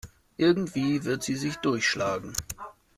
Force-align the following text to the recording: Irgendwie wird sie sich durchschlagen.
Irgendwie 0.37 1.03
wird 1.05 1.21
sie 1.21 1.35
sich 1.35 1.57
durchschlagen. 1.57 2.33